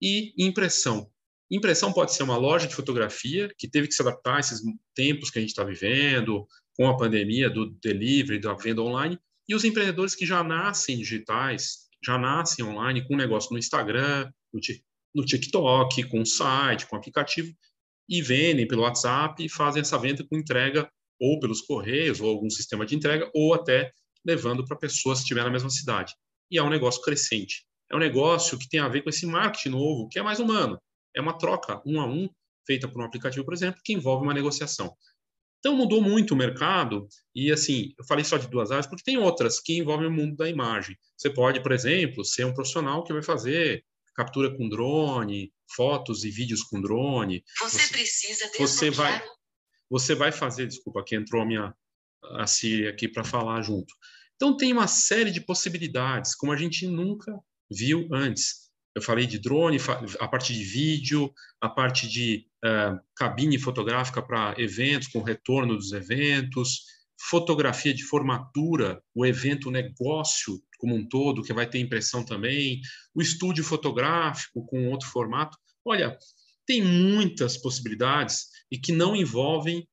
E 0.00 0.34
impressão, 0.36 1.11
Impressão 1.54 1.92
pode 1.92 2.14
ser 2.14 2.22
uma 2.22 2.38
loja 2.38 2.66
de 2.66 2.74
fotografia 2.74 3.52
que 3.58 3.68
teve 3.68 3.86
que 3.86 3.92
se 3.92 4.00
adaptar 4.00 4.36
a 4.36 4.40
esses 4.40 4.62
tempos 4.94 5.28
que 5.28 5.38
a 5.38 5.42
gente 5.42 5.50
está 5.50 5.62
vivendo, 5.62 6.48
com 6.74 6.88
a 6.88 6.96
pandemia 6.96 7.50
do 7.50 7.70
delivery, 7.72 8.40
da 8.40 8.54
venda 8.54 8.80
online, 8.80 9.18
e 9.46 9.54
os 9.54 9.62
empreendedores 9.62 10.14
que 10.14 10.24
já 10.24 10.42
nascem 10.42 10.96
digitais, 10.96 11.90
já 12.02 12.16
nascem 12.16 12.64
online 12.64 13.06
com 13.06 13.12
um 13.12 13.18
negócio 13.18 13.52
no 13.52 13.58
Instagram, 13.58 14.32
no 15.14 15.26
TikTok, 15.26 16.04
com 16.04 16.24
site, 16.24 16.86
com 16.86 16.96
aplicativo, 16.96 17.54
e 18.08 18.22
vendem 18.22 18.66
pelo 18.66 18.80
WhatsApp 18.80 19.44
e 19.44 19.48
fazem 19.50 19.82
essa 19.82 19.98
venda 19.98 20.24
com 20.24 20.38
entrega 20.38 20.90
ou 21.20 21.38
pelos 21.38 21.60
correios, 21.60 22.18
ou 22.18 22.30
algum 22.30 22.48
sistema 22.48 22.86
de 22.86 22.96
entrega, 22.96 23.30
ou 23.34 23.52
até 23.52 23.92
levando 24.24 24.64
para 24.64 24.74
pessoas 24.74 25.18
que 25.18 25.24
estiver 25.24 25.44
na 25.44 25.50
mesma 25.50 25.68
cidade. 25.68 26.14
E 26.50 26.56
é 26.56 26.62
um 26.62 26.70
negócio 26.70 27.02
crescente. 27.02 27.66
É 27.90 27.96
um 27.96 27.98
negócio 27.98 28.58
que 28.58 28.70
tem 28.70 28.80
a 28.80 28.88
ver 28.88 29.02
com 29.02 29.10
esse 29.10 29.26
marketing 29.26 29.68
novo, 29.68 30.08
que 30.08 30.18
é 30.18 30.22
mais 30.22 30.40
humano 30.40 30.80
é 31.14 31.20
uma 31.20 31.36
troca 31.36 31.80
um 31.86 32.00
a 32.00 32.06
um 32.06 32.28
feita 32.66 32.88
por 32.88 33.02
um 33.02 33.04
aplicativo, 33.04 33.44
por 33.44 33.54
exemplo, 33.54 33.80
que 33.84 33.92
envolve 33.92 34.24
uma 34.24 34.34
negociação. 34.34 34.96
Então 35.58 35.76
mudou 35.76 36.02
muito 36.02 36.34
o 36.34 36.36
mercado 36.36 37.06
e 37.34 37.52
assim, 37.52 37.94
eu 37.96 38.04
falei 38.04 38.24
só 38.24 38.36
de 38.36 38.48
duas 38.48 38.70
áreas 38.70 38.86
porque 38.86 39.04
tem 39.04 39.16
outras 39.16 39.60
que 39.60 39.76
envolvem 39.76 40.08
o 40.08 40.12
mundo 40.12 40.36
da 40.36 40.48
imagem. 40.48 40.96
Você 41.16 41.30
pode, 41.30 41.62
por 41.62 41.70
exemplo, 41.70 42.24
ser 42.24 42.44
um 42.44 42.54
profissional 42.54 43.04
que 43.04 43.12
vai 43.12 43.22
fazer 43.22 43.84
captura 44.14 44.54
com 44.56 44.68
drone, 44.68 45.52
fotos 45.74 46.24
e 46.24 46.30
vídeos 46.30 46.62
com 46.64 46.80
drone. 46.80 47.44
Você, 47.60 47.78
você 47.78 47.92
precisa 47.92 48.50
você 48.58 48.90
vai 48.90 49.22
você 49.88 50.14
vai 50.14 50.32
fazer, 50.32 50.66
desculpa, 50.66 51.04
que 51.04 51.14
entrou 51.14 51.42
a 51.42 51.46
minha 51.46 51.74
a 52.38 52.46
Siri 52.46 52.88
aqui 52.88 53.06
para 53.06 53.22
falar 53.22 53.60
junto. 53.62 53.94
Então 54.36 54.56
tem 54.56 54.72
uma 54.72 54.88
série 54.88 55.30
de 55.30 55.40
possibilidades, 55.40 56.34
como 56.34 56.50
a 56.50 56.56
gente 56.56 56.86
nunca 56.86 57.38
viu 57.70 58.08
antes. 58.12 58.71
Eu 58.94 59.02
falei 59.02 59.26
de 59.26 59.38
drone, 59.38 59.78
a 60.20 60.28
parte 60.28 60.52
de 60.52 60.62
vídeo, 60.62 61.32
a 61.60 61.68
parte 61.68 62.08
de 62.08 62.46
uh, 62.64 63.00
cabine 63.16 63.58
fotográfica 63.58 64.22
para 64.22 64.54
eventos, 64.58 65.08
com 65.08 65.22
retorno 65.22 65.76
dos 65.76 65.92
eventos, 65.92 66.84
fotografia 67.30 67.94
de 67.94 68.04
formatura, 68.04 69.02
o 69.14 69.24
evento 69.24 69.68
o 69.68 69.72
negócio 69.72 70.60
como 70.78 70.96
um 70.96 71.08
todo, 71.08 71.42
que 71.42 71.52
vai 71.52 71.68
ter 71.68 71.78
impressão 71.78 72.24
também, 72.24 72.80
o 73.14 73.22
estúdio 73.22 73.62
fotográfico 73.62 74.66
com 74.66 74.90
outro 74.90 75.08
formato. 75.08 75.56
Olha, 75.84 76.18
tem 76.66 76.82
muitas 76.82 77.56
possibilidades 77.56 78.46
e 78.70 78.78
que 78.78 78.92
não 78.92 79.14
envolvem 79.14 79.86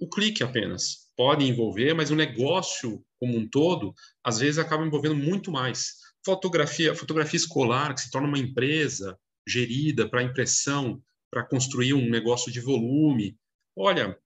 o 0.00 0.08
clique 0.08 0.42
apenas. 0.42 1.10
Podem 1.14 1.50
envolver, 1.50 1.92
mas 1.94 2.10
o 2.10 2.16
negócio 2.16 3.04
como 3.20 3.36
um 3.36 3.46
todo, 3.46 3.94
às 4.24 4.38
vezes 4.38 4.58
acaba 4.58 4.84
envolvendo 4.84 5.14
muito 5.14 5.52
mais. 5.52 5.96
Fotografia, 6.24 6.94
fotografia 6.94 7.36
escolar, 7.36 7.94
que 7.94 8.00
se 8.02 8.10
torna 8.10 8.28
uma 8.28 8.38
empresa 8.38 9.18
gerida 9.46 10.08
para 10.08 10.22
impressão, 10.22 11.02
para 11.30 11.44
construir 11.44 11.94
um 11.94 12.08
negócio 12.08 12.52
de 12.52 12.60
volume. 12.60 13.36
Olha, 13.76 14.18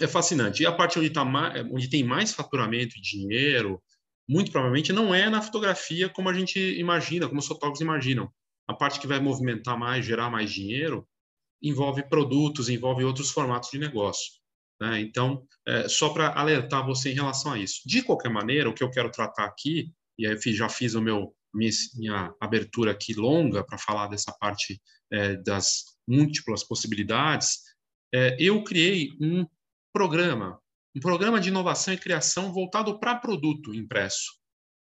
é 0.00 0.06
fascinante. 0.06 0.62
E 0.62 0.66
a 0.66 0.72
parte 0.72 0.98
onde, 0.98 1.10
tá 1.10 1.24
onde 1.70 1.88
tem 1.88 2.04
mais 2.04 2.32
faturamento 2.32 2.96
e 2.96 3.00
dinheiro, 3.00 3.82
muito 4.28 4.50
provavelmente 4.50 4.92
não 4.92 5.14
é 5.14 5.30
na 5.30 5.40
fotografia 5.40 6.08
como 6.08 6.28
a 6.28 6.34
gente 6.34 6.58
imagina, 6.78 7.28
como 7.28 7.40
os 7.40 7.46
fotógrafos 7.46 7.80
imaginam. 7.80 8.30
A 8.68 8.74
parte 8.74 9.00
que 9.00 9.06
vai 9.06 9.20
movimentar 9.20 9.78
mais, 9.78 10.04
gerar 10.04 10.28
mais 10.28 10.50
dinheiro, 10.50 11.08
envolve 11.62 12.02
produtos, 12.08 12.68
envolve 12.68 13.04
outros 13.04 13.30
formatos 13.30 13.70
de 13.70 13.78
negócio. 13.78 14.32
Né? 14.80 15.00
Então, 15.00 15.46
é, 15.66 15.88
só 15.88 16.10
para 16.10 16.38
alertar 16.38 16.84
você 16.84 17.10
em 17.10 17.14
relação 17.14 17.52
a 17.52 17.58
isso. 17.58 17.80
De 17.86 18.02
qualquer 18.02 18.28
maneira, 18.28 18.68
o 18.68 18.74
que 18.74 18.82
eu 18.82 18.90
quero 18.90 19.10
tratar 19.10 19.44
aqui, 19.44 19.92
e 20.18 20.26
aí 20.26 20.36
já 20.52 20.68
fiz 20.68 20.94
o 20.94 21.02
meu 21.02 21.34
minha, 21.54 21.70
minha 21.94 22.34
abertura 22.40 22.92
aqui 22.92 23.14
longa 23.14 23.64
para 23.64 23.78
falar 23.78 24.08
dessa 24.08 24.32
parte 24.38 24.80
é, 25.10 25.36
das 25.36 25.96
múltiplas 26.06 26.62
possibilidades, 26.62 27.60
é, 28.14 28.36
eu 28.38 28.62
criei 28.62 29.10
um 29.20 29.46
programa, 29.92 30.60
um 30.94 31.00
programa 31.00 31.40
de 31.40 31.48
inovação 31.48 31.94
e 31.94 31.98
criação 31.98 32.52
voltado 32.52 32.98
para 33.00 33.16
produto 33.16 33.74
impresso, 33.74 34.32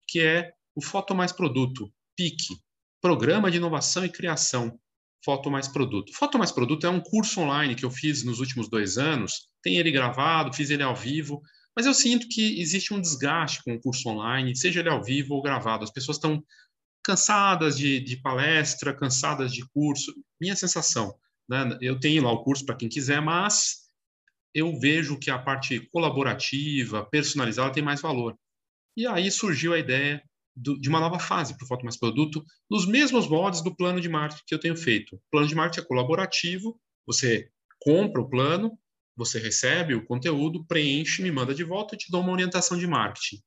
que 0.09 0.21
é 0.21 0.53
o 0.75 0.83
Foto 0.83 1.15
Mais 1.15 1.33
Produto, 1.33 1.93
PIC, 2.17 2.57
Programa 3.01 3.51
de 3.51 3.59
Inovação 3.59 4.05
e 4.05 4.09
Criação 4.09 4.79
Foto 5.25 5.51
Mais 5.51 5.69
Produto. 5.69 6.13
Foto 6.13 6.39
Mais 6.39 6.53
Produto 6.53 6.87
é 6.87 6.91
um 6.91 7.01
curso 7.01 7.41
online 7.41 7.75
que 7.75 7.85
eu 7.85 7.91
fiz 7.91 8.25
nos 8.25 8.41
últimos 8.41 8.69
dois 8.69 8.99
anos, 8.99 9.49
tem 9.63 9.77
ele 9.77 9.91
gravado, 9.91 10.53
fiz 10.53 10.71
ele 10.71 10.83
ao 10.83 10.95
vivo, 10.95 11.41
mas 11.77 11.87
eu 11.87 11.95
sinto 11.95 12.29
que 12.29 12.61
existe 12.61 12.95
um 12.95 13.01
desgaste 13.01 13.63
com 13.65 13.75
o 13.75 13.81
curso 13.81 14.09
online, 14.09 14.57
seja 14.57 14.81
ele 14.81 14.89
ao 14.89 15.03
vivo 15.03 15.35
ou 15.35 15.43
gravado. 15.43 15.85
As 15.85 15.91
pessoas 15.91 16.17
estão 16.17 16.43
cansadas 17.03 17.77
de, 17.77 18.01
de 18.01 18.17
palestra, 18.17 18.97
cansadas 18.97 19.53
de 19.53 19.67
curso. 19.71 20.15
Minha 20.41 20.57
sensação, 20.57 21.15
né? 21.49 21.77
eu 21.81 21.99
tenho 21.99 22.23
lá 22.23 22.33
o 22.33 22.43
curso 22.43 22.65
para 22.65 22.77
quem 22.77 22.89
quiser, 22.89 23.21
mas 23.21 23.85
eu 24.55 24.79
vejo 24.79 25.19
que 25.19 25.31
a 25.31 25.39
parte 25.39 25.81
colaborativa, 25.93 27.05
personalizada, 27.05 27.73
tem 27.73 27.83
mais 27.83 28.01
valor. 28.01 28.39
E 28.97 29.07
aí 29.07 29.31
surgiu 29.31 29.75
a 29.75 29.79
ideia 29.79 30.23
do, 30.57 30.81
de 30.81 30.89
uma 30.89 31.01
nova 31.01 31.19
fase 31.19 31.57
para 31.57 31.65
o 31.65 31.69
Foto 31.69 31.83
Mais 31.83 31.99
Produto, 31.99 32.45
nos 32.71 32.87
mesmos 32.87 33.29
moldes 33.29 33.61
do 33.61 33.75
plano 33.75 34.01
de 34.01 34.09
marketing 34.09 34.43
que 34.47 34.55
eu 34.55 34.61
tenho 34.61 34.77
feito. 34.77 35.17
O 35.17 35.21
plano 35.31 35.49
de 35.49 35.55
marketing 35.55 35.85
é 35.85 35.89
colaborativo, 35.89 36.81
você 37.05 37.51
compra 37.81 38.21
o 38.21 38.29
plano, 38.29 38.79
você 39.17 39.39
recebe 39.39 39.95
o 39.95 40.05
conteúdo, 40.05 40.65
preenche, 40.67 41.23
me 41.23 41.31
manda 41.31 41.55
de 41.55 41.65
volta 41.65 41.95
e 41.95 41.99
te 41.99 42.11
dou 42.11 42.21
uma 42.21 42.33
orientação 42.33 42.77
de 42.77 42.87
marketing. 42.87 43.41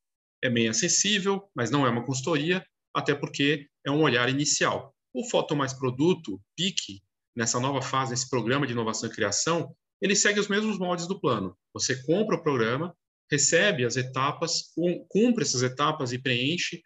É 0.44 0.50
bem 0.50 0.70
acessível, 0.70 1.50
mas 1.56 1.70
não 1.72 1.86
é 1.86 1.90
uma 1.90 2.06
consultoria, 2.06 2.66
até 2.94 3.14
porque 3.14 3.68
é 3.86 3.92
um 3.92 4.02
olhar 4.02 4.30
inicial. 4.30 4.96
O 5.14 5.28
Foto 5.28 5.56
Mais 5.56 5.74
Produto, 5.74 6.40
PIC, 6.56 7.02
nessa 7.36 7.60
nova 7.60 7.82
fase, 7.82 8.14
esse 8.14 8.30
programa 8.30 8.66
de 8.66 8.74
inovação 8.74 9.10
e 9.10 9.14
criação, 9.14 9.76
ele 10.02 10.16
segue 10.16 10.40
os 10.40 10.48
mesmos 10.48 10.78
moldes 10.78 11.08
do 11.08 11.20
plano. 11.20 11.58
Você 11.74 12.02
compra 12.04 12.36
o 12.36 12.44
programa, 12.44 12.96
recebe 13.30 13.86
as 13.86 13.98
etapas, 13.98 14.74
cumpre 15.10 15.44
essas 15.44 15.64
etapas 15.64 16.14
e 16.14 16.20
preenche, 16.20 16.82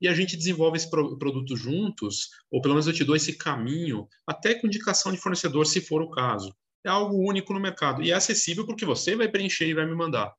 e 0.00 0.08
a 0.08 0.14
gente 0.14 0.36
desenvolve 0.36 0.76
esse 0.76 0.90
produto 0.90 1.56
juntos, 1.56 2.28
ou 2.50 2.60
pelo 2.60 2.74
menos 2.74 2.86
eu 2.86 2.92
te 2.92 3.04
dou 3.04 3.14
esse 3.14 3.38
caminho, 3.38 4.08
até 4.26 4.54
com 4.54 4.66
indicação 4.66 5.12
de 5.12 5.18
fornecedor, 5.18 5.66
se 5.66 5.80
for 5.80 6.02
o 6.02 6.10
caso. 6.10 6.54
É 6.84 6.90
algo 6.90 7.16
único 7.16 7.52
no 7.54 7.60
mercado 7.60 8.02
e 8.02 8.10
é 8.10 8.14
acessível 8.14 8.66
porque 8.66 8.84
você 8.84 9.16
vai 9.16 9.28
preencher 9.28 9.66
e 9.66 9.74
vai 9.74 9.86
me 9.86 9.94
mandar. 9.94 10.32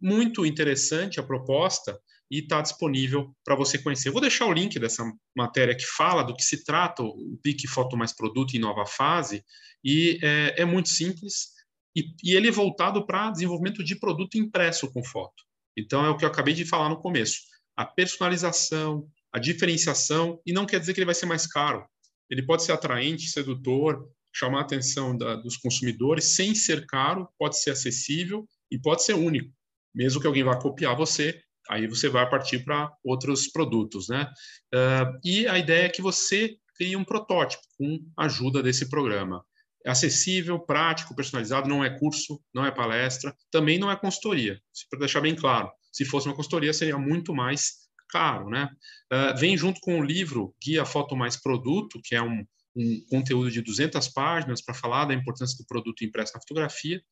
Muito 0.00 0.44
interessante 0.44 1.18
a 1.18 1.22
proposta 1.22 1.98
e 2.32 2.38
está 2.38 2.62
disponível 2.62 3.36
para 3.44 3.54
você 3.54 3.78
conhecer. 3.78 4.08
Eu 4.08 4.12
vou 4.12 4.20
deixar 4.22 4.46
o 4.46 4.52
link 4.52 4.78
dessa 4.78 5.04
matéria 5.36 5.76
que 5.76 5.84
fala 5.84 6.22
do 6.22 6.34
que 6.34 6.42
se 6.42 6.64
trata 6.64 7.02
o 7.02 7.38
PIC 7.42 7.68
Foto 7.68 7.94
Mais 7.94 8.14
Produto 8.14 8.54
em 8.54 8.58
nova 8.58 8.86
fase, 8.86 9.44
e 9.84 10.18
é, 10.22 10.62
é 10.62 10.64
muito 10.64 10.88
simples, 10.88 11.48
e, 11.94 12.06
e 12.24 12.34
ele 12.34 12.48
é 12.48 12.50
voltado 12.50 13.04
para 13.04 13.30
desenvolvimento 13.30 13.84
de 13.84 13.96
produto 13.96 14.38
impresso 14.38 14.90
com 14.90 15.04
foto. 15.04 15.44
Então, 15.76 16.06
é 16.06 16.08
o 16.08 16.16
que 16.16 16.24
eu 16.24 16.28
acabei 16.28 16.54
de 16.54 16.64
falar 16.64 16.88
no 16.88 17.02
começo. 17.02 17.40
A 17.76 17.84
personalização, 17.84 19.06
a 19.30 19.38
diferenciação, 19.38 20.40
e 20.46 20.54
não 20.54 20.64
quer 20.64 20.80
dizer 20.80 20.94
que 20.94 21.00
ele 21.00 21.06
vai 21.06 21.14
ser 21.14 21.26
mais 21.26 21.46
caro. 21.46 21.86
Ele 22.30 22.42
pode 22.42 22.62
ser 22.62 22.72
atraente, 22.72 23.28
sedutor, 23.28 24.08
chamar 24.32 24.58
a 24.58 24.62
atenção 24.62 25.16
da, 25.16 25.36
dos 25.36 25.56
consumidores 25.56 26.24
sem 26.24 26.54
ser 26.54 26.86
caro, 26.86 27.28
pode 27.38 27.60
ser 27.60 27.70
acessível 27.70 28.46
e 28.70 28.78
pode 28.78 29.04
ser 29.04 29.14
único. 29.14 29.52
Mesmo 29.94 30.20
que 30.20 30.26
alguém 30.26 30.42
vá 30.42 30.56
copiar 30.56 30.96
você, 30.96 31.40
aí 31.68 31.86
você 31.86 32.08
vai 32.08 32.28
partir 32.28 32.64
para 32.64 32.90
outros 33.04 33.48
produtos, 33.48 34.08
né? 34.08 34.28
Uh, 34.74 35.18
e 35.24 35.46
a 35.46 35.58
ideia 35.58 35.86
é 35.86 35.90
que 35.90 36.02
você 36.02 36.56
crie 36.76 36.96
um 36.96 37.04
protótipo 37.04 37.62
com 37.76 37.98
a 38.16 38.24
ajuda 38.24 38.62
desse 38.62 38.88
programa. 38.88 39.44
É 39.84 39.90
acessível, 39.90 40.58
prático, 40.60 41.14
personalizado, 41.14 41.68
não 41.68 41.84
é 41.84 41.98
curso, 41.98 42.40
não 42.54 42.64
é 42.64 42.70
palestra, 42.70 43.34
também 43.50 43.78
não 43.78 43.90
é 43.90 43.96
consultoria, 43.96 44.60
para 44.88 45.00
deixar 45.00 45.20
bem 45.20 45.34
claro. 45.34 45.70
Se 45.92 46.04
fosse 46.04 46.26
uma 46.26 46.36
consultoria, 46.36 46.72
seria 46.72 46.96
muito 46.96 47.34
mais 47.34 47.82
caro, 48.08 48.48
né? 48.48 48.68
Uh, 49.12 49.38
vem 49.38 49.56
junto 49.56 49.80
com 49.80 49.98
o 49.98 50.04
livro 50.04 50.54
Guia 50.62 50.84
Foto 50.84 51.16
Mais 51.16 51.36
Produto, 51.36 52.00
que 52.02 52.14
é 52.14 52.22
um, 52.22 52.44
um 52.74 53.04
conteúdo 53.08 53.50
de 53.50 53.60
200 53.60 54.08
páginas 54.08 54.62
para 54.62 54.74
falar 54.74 55.04
da 55.04 55.14
importância 55.14 55.56
do 55.58 55.66
produto 55.66 56.04
impresso 56.04 56.32
na 56.34 56.40
fotografia, 56.40 57.02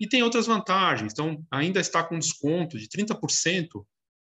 e 0.00 0.08
tem 0.08 0.22
outras 0.22 0.46
vantagens. 0.46 1.12
Então, 1.12 1.44
ainda 1.50 1.78
está 1.78 2.02
com 2.02 2.18
desconto 2.18 2.78
de 2.78 2.88
30% 2.88 3.68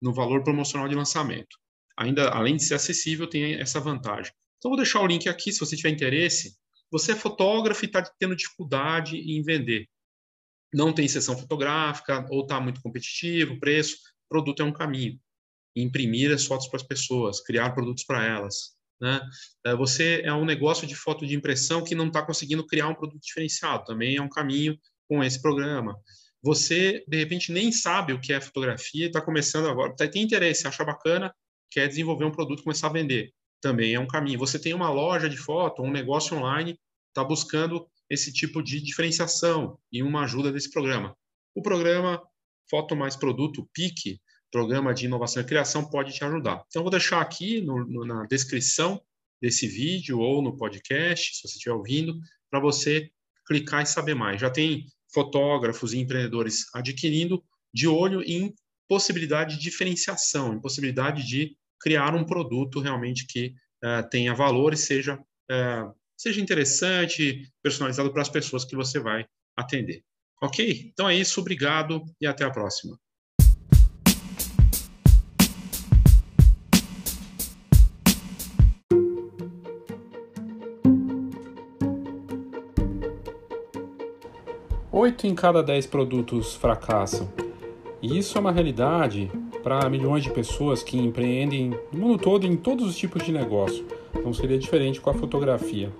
no 0.00 0.12
valor 0.12 0.42
promocional 0.42 0.88
de 0.88 0.94
lançamento. 0.94 1.58
Ainda, 1.98 2.30
além 2.30 2.56
de 2.56 2.64
ser 2.64 2.74
acessível, 2.74 3.28
tem 3.28 3.54
essa 3.54 3.80
vantagem. 3.80 4.32
Então, 4.58 4.70
vou 4.70 4.76
deixar 4.76 5.00
o 5.00 5.06
link 5.06 5.28
aqui, 5.28 5.52
se 5.52 5.60
você 5.60 5.76
tiver 5.76 5.90
interesse. 5.90 6.56
Você 6.90 7.12
é 7.12 7.16
fotógrafo 7.16 7.84
e 7.84 7.86
está 7.86 8.02
tendo 8.18 8.36
dificuldade 8.36 9.16
em 9.16 9.42
vender. 9.42 9.86
Não 10.72 10.92
tem 10.92 11.08
sessão 11.08 11.36
fotográfica, 11.36 12.26
ou 12.30 12.42
está 12.42 12.60
muito 12.60 12.80
competitivo, 12.80 13.58
preço. 13.58 13.96
Produto 14.28 14.62
é 14.62 14.64
um 14.64 14.72
caminho. 14.72 15.18
Imprimir 15.74 16.32
as 16.32 16.46
fotos 16.46 16.68
para 16.68 16.78
as 16.78 16.86
pessoas, 16.86 17.40
criar 17.40 17.70
produtos 17.70 18.04
para 18.04 18.24
elas. 18.24 18.76
Né? 19.00 19.20
É, 19.64 19.74
você 19.74 20.22
é 20.24 20.32
um 20.32 20.44
negócio 20.44 20.86
de 20.86 20.94
foto 20.94 21.26
de 21.26 21.34
impressão 21.34 21.84
que 21.84 21.94
não 21.94 22.06
está 22.08 22.24
conseguindo 22.24 22.66
criar 22.66 22.88
um 22.88 22.94
produto 22.94 23.22
diferenciado. 23.22 23.84
Também 23.84 24.16
é 24.16 24.22
um 24.22 24.28
caminho 24.28 24.78
com 25.08 25.22
esse 25.22 25.40
programa. 25.40 25.96
Você, 26.42 27.04
de 27.08 27.16
repente, 27.16 27.52
nem 27.52 27.72
sabe 27.72 28.12
o 28.12 28.20
que 28.20 28.32
é 28.32 28.40
fotografia, 28.40 29.06
está 29.06 29.20
começando 29.20 29.68
agora, 29.68 29.94
tá, 29.96 30.06
tem 30.06 30.22
interesse, 30.22 30.66
acha 30.66 30.84
bacana, 30.84 31.34
quer 31.70 31.88
desenvolver 31.88 32.24
um 32.24 32.30
produto, 32.30 32.62
começar 32.62 32.86
a 32.86 32.92
vender. 32.92 33.32
Também 33.60 33.94
é 33.94 34.00
um 34.00 34.06
caminho. 34.06 34.38
Você 34.38 34.58
tem 34.58 34.72
uma 34.72 34.90
loja 34.90 35.28
de 35.28 35.36
foto, 35.36 35.82
um 35.82 35.90
negócio 35.90 36.36
online, 36.36 36.78
está 37.08 37.24
buscando 37.24 37.88
esse 38.08 38.32
tipo 38.32 38.62
de 38.62 38.80
diferenciação 38.80 39.78
e 39.90 40.02
uma 40.02 40.22
ajuda 40.24 40.52
desse 40.52 40.70
programa. 40.70 41.16
O 41.54 41.62
programa 41.62 42.22
Foto 42.70 42.94
Mais 42.94 43.16
Produto, 43.16 43.68
PIC, 43.72 44.20
Programa 44.56 44.94
de 44.94 45.04
Inovação 45.04 45.42
e 45.42 45.44
Criação, 45.44 45.84
pode 45.84 46.14
te 46.14 46.24
ajudar. 46.24 46.64
Então, 46.66 46.80
vou 46.80 46.90
deixar 46.90 47.20
aqui 47.20 47.60
no, 47.60 47.86
no, 47.86 48.06
na 48.06 48.24
descrição 48.24 48.98
desse 49.38 49.68
vídeo 49.68 50.18
ou 50.18 50.40
no 50.40 50.56
podcast, 50.56 51.36
se 51.36 51.42
você 51.42 51.58
estiver 51.58 51.74
ouvindo, 51.74 52.18
para 52.50 52.58
você 52.58 53.10
clicar 53.46 53.82
e 53.82 53.86
saber 53.86 54.14
mais. 54.14 54.40
Já 54.40 54.48
tem 54.48 54.86
fotógrafos 55.12 55.92
e 55.92 55.98
empreendedores 55.98 56.74
adquirindo 56.74 57.44
de 57.70 57.86
olho 57.86 58.22
em 58.22 58.54
possibilidade 58.88 59.56
de 59.56 59.62
diferenciação, 59.62 60.54
em 60.54 60.60
possibilidade 60.62 61.26
de 61.26 61.54
criar 61.78 62.14
um 62.14 62.24
produto 62.24 62.80
realmente 62.80 63.26
que 63.26 63.52
uh, 63.84 64.08
tenha 64.08 64.32
valor 64.32 64.72
e 64.72 64.78
seja, 64.78 65.16
uh, 65.16 65.94
seja 66.16 66.40
interessante, 66.40 67.46
personalizado 67.62 68.10
para 68.10 68.22
as 68.22 68.30
pessoas 68.30 68.64
que 68.64 68.74
você 68.74 68.98
vai 68.98 69.26
atender. 69.54 70.02
Ok? 70.40 70.90
Então 70.94 71.10
é 71.10 71.14
isso, 71.14 71.42
obrigado 71.42 72.02
e 72.18 72.26
até 72.26 72.42
a 72.42 72.50
próxima. 72.50 72.98
8 85.06 85.24
em 85.24 85.36
cada 85.36 85.62
10 85.62 85.86
produtos 85.86 86.56
fracassam. 86.56 87.28
E 88.02 88.18
isso 88.18 88.36
é 88.36 88.40
uma 88.40 88.50
realidade 88.50 89.30
para 89.62 89.88
milhões 89.88 90.24
de 90.24 90.30
pessoas 90.30 90.82
que 90.82 90.98
empreendem 90.98 91.78
no 91.92 92.00
mundo 92.00 92.18
todo 92.18 92.44
em 92.44 92.56
todos 92.56 92.88
os 92.88 92.96
tipos 92.96 93.22
de 93.22 93.30
negócio. 93.30 93.86
Não 94.24 94.34
seria 94.34 94.58
diferente 94.58 95.00
com 95.00 95.08
a 95.08 95.14
fotografia. 95.14 95.92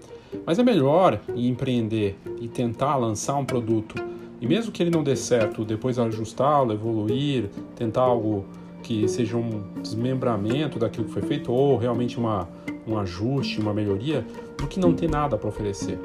Mas 0.44 0.58
é 0.58 0.64
melhor 0.64 1.20
empreender 1.36 2.18
e 2.40 2.48
tentar 2.48 2.96
lançar 2.96 3.36
um 3.36 3.44
produto 3.44 3.94
e 4.40 4.46
mesmo 4.48 4.72
que 4.72 4.82
ele 4.82 4.90
não 4.90 5.04
dê 5.04 5.14
certo, 5.14 5.64
depois 5.64 6.00
ajustá-lo, 6.00 6.72
evoluir, 6.72 7.48
tentar 7.76 8.02
algo 8.02 8.44
que 8.82 9.06
seja 9.06 9.36
um 9.36 9.62
desmembramento 9.80 10.80
daquilo 10.80 11.06
que 11.06 11.12
foi 11.12 11.22
feito 11.22 11.52
ou 11.52 11.76
realmente 11.76 12.18
uma, 12.18 12.48
um 12.84 12.98
ajuste, 12.98 13.60
uma 13.60 13.72
melhoria, 13.72 14.26
do 14.58 14.66
que 14.66 14.80
não 14.80 14.92
ter 14.92 15.08
nada 15.08 15.38
para 15.38 15.48
oferecer. 15.48 15.96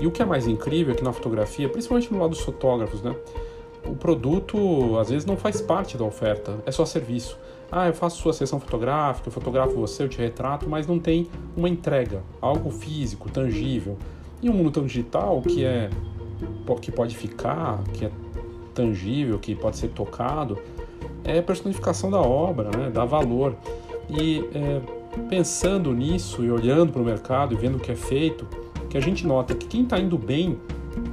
E 0.00 0.06
o 0.06 0.10
que 0.10 0.22
é 0.22 0.24
mais 0.24 0.46
incrível 0.46 0.94
é 0.94 0.96
que 0.96 1.04
na 1.04 1.12
fotografia, 1.12 1.68
principalmente 1.68 2.12
no 2.12 2.18
lado 2.18 2.30
dos 2.30 2.40
fotógrafos, 2.40 3.02
né, 3.02 3.14
o 3.84 3.94
produto 3.94 4.98
às 4.98 5.10
vezes 5.10 5.26
não 5.26 5.36
faz 5.36 5.60
parte 5.60 5.96
da 5.96 6.04
oferta, 6.04 6.58
é 6.64 6.72
só 6.72 6.84
serviço. 6.84 7.38
Ah, 7.70 7.86
eu 7.86 7.94
faço 7.94 8.20
sua 8.20 8.32
sessão 8.32 8.58
fotográfica, 8.58 9.28
eu 9.28 9.32
fotografo 9.32 9.74
você, 9.74 10.02
eu 10.02 10.08
te 10.08 10.18
retrato, 10.18 10.68
mas 10.68 10.86
não 10.86 10.98
tem 10.98 11.28
uma 11.56 11.68
entrega, 11.68 12.22
algo 12.40 12.70
físico, 12.70 13.30
tangível. 13.30 13.96
E 14.42 14.50
um 14.50 14.52
mundo 14.52 14.72
tão 14.72 14.86
digital 14.86 15.40
que 15.42 15.64
é 15.64 15.88
que 16.80 16.90
pode 16.90 17.16
ficar, 17.16 17.82
que 17.92 18.06
é 18.06 18.10
tangível, 18.74 19.38
que 19.38 19.54
pode 19.54 19.76
ser 19.76 19.88
tocado, 19.88 20.58
é 21.24 21.38
a 21.38 21.42
personificação 21.42 22.10
da 22.10 22.20
obra, 22.20 22.70
né? 22.76 22.90
dá 22.90 23.04
valor. 23.04 23.54
E 24.08 24.44
é, 24.54 24.80
pensando 25.28 25.92
nisso 25.92 26.44
e 26.44 26.50
olhando 26.50 26.92
para 26.92 27.02
o 27.02 27.04
mercado 27.04 27.54
e 27.54 27.56
vendo 27.56 27.76
o 27.76 27.80
que 27.80 27.92
é 27.92 27.96
feito, 27.96 28.46
que 28.90 28.98
a 28.98 29.00
gente 29.00 29.26
nota 29.26 29.54
que 29.54 29.66
quem 29.66 29.84
está 29.84 29.98
indo 29.98 30.18
bem, 30.18 30.58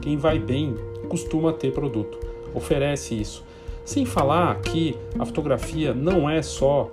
quem 0.02 0.18
vai 0.18 0.40
bem, 0.40 0.76
costuma 1.08 1.54
ter 1.54 1.72
produto, 1.72 2.20
oferece 2.54 3.16
isso. 3.16 3.46
Sem 3.86 4.04
falar 4.04 4.60
que 4.62 4.98
a 5.18 5.26
fotografia 5.26 5.94
não 5.94 6.30
é 6.30 6.42
só 6.42 6.92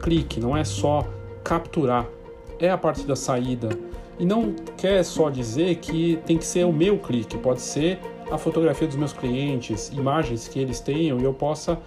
clique, 0.00 0.38
não 0.38 0.56
é 0.56 0.62
só 0.62 1.04
capturar, 1.42 2.06
é 2.60 2.70
a 2.70 2.78
parte 2.78 3.06
da 3.06 3.16
saída, 3.16 3.70
e 4.18 4.24
não 4.24 4.54
quer 4.76 5.02
só 5.02 5.30
dizer 5.30 5.76
que 5.76 6.18
tem 6.26 6.36
que 6.36 6.44
ser 6.44 6.64
o 6.64 6.72
meu 6.72 6.98
clique, 6.98 7.38
pode 7.38 7.62
ser 7.62 7.98
a 8.30 8.36
fotografia 8.36 8.86
dos 8.86 8.96
meus 8.96 9.12
clientes, 9.12 9.88
imagens 9.88 10.46
que 10.46 10.58
eles 10.58 10.78
tenham 10.80 11.18
e 11.18 11.24
eu 11.24 11.32
possa 11.32 11.78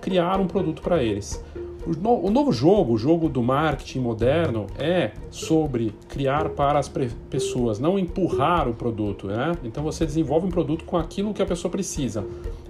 criar 0.00 0.38
um 0.38 0.46
produto 0.46 0.80
para 0.80 1.02
eles. 1.02 1.42
O 1.86 2.30
novo 2.30 2.52
jogo, 2.52 2.94
o 2.94 2.98
jogo 2.98 3.28
do 3.28 3.42
marketing 3.42 4.00
moderno, 4.00 4.66
é 4.78 5.12
sobre 5.30 5.94
criar 6.08 6.50
para 6.50 6.78
as 6.78 6.90
pessoas, 7.30 7.78
não 7.78 7.98
empurrar 7.98 8.68
o 8.68 8.74
produto. 8.74 9.28
Né? 9.28 9.52
Então 9.64 9.82
você 9.82 10.04
desenvolve 10.04 10.46
um 10.46 10.50
produto 10.50 10.84
com 10.84 10.96
aquilo 10.96 11.32
que 11.32 11.40
a 11.40 11.46
pessoa 11.46 11.70
precisa. 11.70 12.24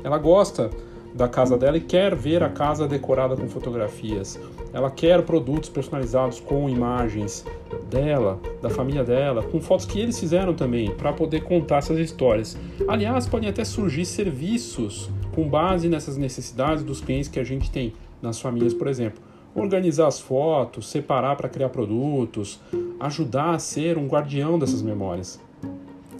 Ela 0.05 0.19
gosta 0.19 0.71
da 1.15 1.27
casa 1.27 1.57
dela 1.57 1.77
e 1.77 1.81
quer 1.81 2.15
ver 2.15 2.43
a 2.43 2.49
casa 2.49 2.87
decorada 2.87 3.37
com 3.37 3.49
fotografias. 3.49 4.38
Ela 4.73 4.91
quer 4.91 5.23
produtos 5.23 5.69
personalizados 5.69 6.38
com 6.38 6.69
imagens 6.69 7.45
dela, 7.91 8.38
da 8.61 8.69
família 8.69 9.03
dela, 9.03 9.43
com 9.43 9.61
fotos 9.61 9.87
que 9.87 9.99
eles 9.99 10.19
fizeram 10.19 10.55
também, 10.55 10.91
para 10.91 11.12
poder 11.12 11.43
contar 11.43 11.79
essas 11.79 11.99
histórias. 11.99 12.57
Aliás, 12.87 13.27
podem 13.27 13.49
até 13.49 13.65
surgir 13.65 14.05
serviços 14.05 15.11
com 15.35 15.49
base 15.49 15.88
nessas 15.88 16.17
necessidades 16.17 16.85
dos 16.85 17.00
clientes 17.00 17.29
que 17.29 17.41
a 17.41 17.45
gente 17.45 17.71
tem 17.71 17.95
nas 18.22 18.40
famílias, 18.40 18.75
por 18.75 18.87
exemplo. 18.87 19.22
Organizar 19.54 20.06
as 20.06 20.20
fotos, 20.20 20.88
separar 20.88 21.37
para 21.37 21.48
criar 21.48 21.68
produtos, 21.68 22.60
ajudar 23.00 23.54
a 23.54 23.58
ser 23.58 23.98
um 23.98 24.06
guardião 24.06 24.58
dessas 24.58 24.82
memórias. 24.82 25.40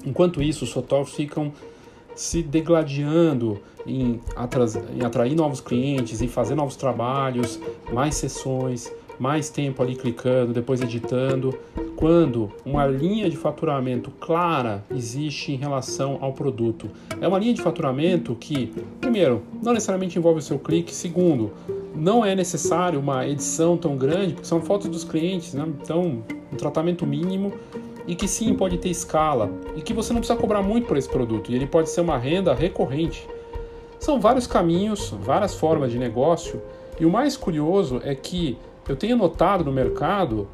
Enquanto 0.05 0.43
isso, 0.43 0.65
os 0.65 0.73
fotógrafos 0.73 1.15
ficam 1.15 1.53
se 2.15 2.43
degladiando 2.43 3.61
em, 3.87 4.21
em 4.97 5.05
atrair 5.05 5.37
novos 5.37 5.61
clientes, 5.61 6.21
em 6.21 6.29
fazer 6.29 6.55
novos 6.55 6.75
trabalhos, 6.75 7.61
mais 7.93 8.17
sessões, 8.17 8.93
mais 9.19 9.51
tempo 9.51 9.83
ali 9.83 9.97
clicando, 9.97 10.53
depois 10.53 10.81
editando, 10.81 11.59
quando 11.97 12.51
uma 12.65 12.87
linha 12.87 13.29
de 13.29 13.37
faturamento 13.37 14.11
clara 14.21 14.85
existe 14.91 15.53
em 15.53 15.57
relação 15.57 16.19
ao 16.21 16.33
produto. 16.33 16.89
É 17.21 17.27
uma 17.27 17.39
linha 17.39 17.53
de 17.53 17.61
faturamento 17.61 18.35
que, 18.35 18.73
primeiro, 19.01 19.43
não 19.63 19.73
necessariamente 19.73 20.19
envolve 20.19 20.39
o 20.39 20.43
seu 20.43 20.59
clique, 20.59 20.95
segundo, 20.95 21.53
não 21.99 22.25
é 22.25 22.35
necessário 22.35 23.01
uma 23.01 23.27
edição 23.27 23.77
tão 23.77 23.97
grande, 23.97 24.35
porque 24.35 24.47
são 24.47 24.61
fotos 24.61 24.89
dos 24.89 25.03
clientes, 25.03 25.53
né? 25.53 25.67
então 25.83 26.23
um 26.53 26.57
tratamento 26.57 27.05
mínimo 27.05 27.53
e 28.07 28.15
que 28.15 28.29
sim 28.29 28.55
pode 28.55 28.79
ter 28.79 28.89
escala 28.89 29.51
e 29.77 29.83
que 29.83 29.93
você 29.93 30.13
não 30.13 30.21
precisa 30.21 30.39
cobrar 30.39 30.63
muito 30.63 30.87
por 30.87 30.97
esse 30.97 31.09
produto 31.09 31.51
e 31.51 31.57
ele 31.57 31.67
pode 31.67 31.91
ser 31.91 32.01
uma 32.01 32.17
renda 32.17 32.55
recorrente. 32.55 33.29
São 33.99 34.21
vários 34.21 34.47
caminhos, 34.47 35.13
várias 35.21 35.55
formas 35.55 35.91
de 35.91 35.99
negócio 35.99 36.63
e 37.01 37.05
o 37.05 37.11
mais 37.11 37.37
curioso 37.37 38.01
é 38.05 38.15
que 38.15 38.57
eu 38.89 38.97
tenho 38.97 39.17
notado 39.17 39.65
no 39.65 39.73
mercado 39.73 40.49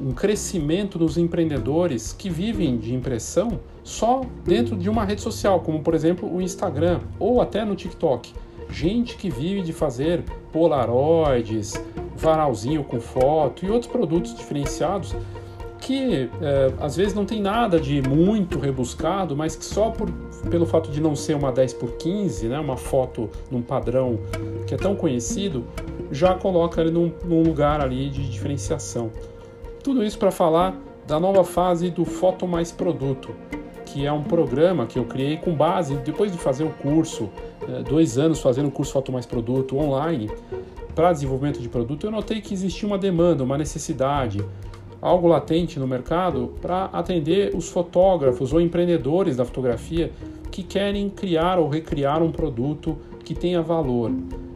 um 0.00 0.10
crescimento 0.12 0.98
dos 0.98 1.16
empreendedores 1.16 2.12
que 2.12 2.28
vivem 2.28 2.76
de 2.76 2.92
impressão 2.92 3.60
só 3.84 4.22
dentro 4.44 4.76
de 4.76 4.90
uma 4.90 5.04
rede 5.04 5.20
social, 5.20 5.60
como 5.60 5.80
por 5.80 5.94
exemplo 5.94 6.28
o 6.34 6.42
Instagram 6.42 7.00
ou 7.20 7.40
até 7.40 7.64
no 7.64 7.76
TikTok. 7.76 8.34
Gente 8.72 9.16
que 9.16 9.30
vive 9.30 9.62
de 9.62 9.72
fazer 9.72 10.24
polaroids, 10.50 11.74
varalzinho 12.16 12.82
com 12.82 12.98
foto 13.00 13.64
e 13.64 13.70
outros 13.70 13.90
produtos 13.90 14.34
diferenciados 14.34 15.14
que 15.78 16.30
é, 16.40 16.72
às 16.80 16.96
vezes 16.96 17.12
não 17.12 17.26
tem 17.26 17.40
nada 17.40 17.78
de 17.78 18.00
muito 18.08 18.58
rebuscado, 18.58 19.36
mas 19.36 19.56
que 19.56 19.64
só 19.64 19.90
por, 19.90 20.08
pelo 20.48 20.64
fato 20.64 20.90
de 20.90 21.00
não 21.00 21.16
ser 21.16 21.34
uma 21.34 21.50
10 21.50 21.74
por 21.74 21.92
15, 21.96 22.48
né, 22.48 22.58
uma 22.58 22.76
foto 22.76 23.28
num 23.50 23.60
padrão 23.60 24.20
que 24.64 24.74
é 24.74 24.76
tão 24.76 24.94
conhecido, 24.94 25.64
já 26.12 26.34
coloca 26.34 26.80
ele 26.80 26.92
num, 26.92 27.12
num 27.24 27.42
lugar 27.42 27.80
ali 27.80 28.08
de 28.08 28.30
diferenciação. 28.30 29.10
Tudo 29.82 30.04
isso 30.04 30.18
para 30.18 30.30
falar 30.30 30.76
da 31.04 31.18
nova 31.18 31.42
fase 31.42 31.90
do 31.90 32.04
Foto 32.04 32.46
Mais 32.46 32.70
Produto, 32.70 33.34
que 33.84 34.06
é 34.06 34.12
um 34.12 34.22
programa 34.22 34.86
que 34.86 35.00
eu 35.00 35.04
criei 35.04 35.36
com 35.36 35.52
base, 35.52 35.96
depois 35.96 36.30
de 36.30 36.38
fazer 36.38 36.62
o 36.62 36.70
curso, 36.70 37.28
dois 37.88 38.18
anos 38.18 38.40
fazendo 38.40 38.68
o 38.68 38.70
curso 38.70 38.92
Foto 38.92 39.12
Mais 39.12 39.26
Produto 39.26 39.76
online, 39.76 40.30
para 40.94 41.12
desenvolvimento 41.12 41.60
de 41.60 41.68
produto, 41.68 42.06
eu 42.06 42.10
notei 42.10 42.40
que 42.40 42.52
existia 42.52 42.86
uma 42.86 42.98
demanda, 42.98 43.42
uma 43.42 43.56
necessidade 43.56 44.44
algo 45.02 45.26
latente 45.26 45.80
no 45.80 45.86
mercado 45.86 46.54
para 46.62 46.84
atender 46.84 47.56
os 47.56 47.68
fotógrafos 47.68 48.52
ou 48.52 48.60
empreendedores 48.60 49.36
da 49.36 49.44
fotografia 49.44 50.12
que 50.48 50.62
querem 50.62 51.10
criar 51.10 51.58
ou 51.58 51.68
recriar 51.68 52.22
um 52.22 52.30
produto 52.30 52.96
que 53.24 53.34
tenha 53.34 53.60
valor. 53.60 54.12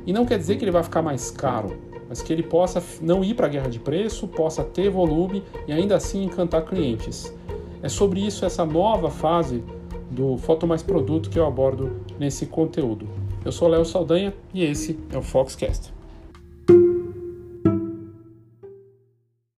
E 0.06 0.12
não 0.12 0.24
quer 0.24 0.38
dizer 0.38 0.56
que 0.56 0.64
ele 0.64 0.70
vai 0.70 0.84
ficar 0.84 1.02
mais 1.02 1.32
caro, 1.32 1.76
mas 2.08 2.22
que 2.22 2.32
ele 2.32 2.44
possa 2.44 2.80
não 3.00 3.24
ir 3.24 3.34
para 3.34 3.46
a 3.46 3.48
guerra 3.48 3.68
de 3.68 3.80
preço, 3.80 4.28
possa 4.28 4.62
ter 4.62 4.88
volume 4.88 5.42
e 5.66 5.72
ainda 5.72 5.96
assim 5.96 6.22
encantar 6.22 6.64
clientes. 6.64 7.34
É 7.82 7.88
sobre 7.88 8.20
isso 8.24 8.44
essa 8.44 8.64
nova 8.64 9.10
fase 9.10 9.64
do 10.10 10.36
Foto 10.36 10.66
Mais 10.66 10.82
Produto 10.82 11.30
que 11.30 11.38
eu 11.38 11.46
abordo 11.46 12.00
nesse 12.18 12.46
conteúdo. 12.46 13.08
Eu 13.44 13.52
sou 13.52 13.68
Léo 13.68 13.84
Saldanha 13.84 14.34
e 14.52 14.64
esse 14.64 14.98
é 15.12 15.18
o 15.18 15.22
Foxcast. 15.22 15.95